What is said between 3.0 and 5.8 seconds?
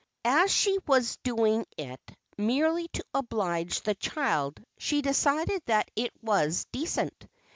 oblige the child, she decided